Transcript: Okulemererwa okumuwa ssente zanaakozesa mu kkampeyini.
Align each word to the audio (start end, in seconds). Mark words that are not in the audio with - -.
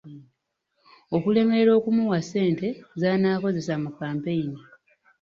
Okulemererwa 1.15 1.73
okumuwa 1.79 2.19
ssente 2.23 2.67
zanaakozesa 3.01 3.73
mu 3.83 3.89
kkampeyini. 3.91 4.57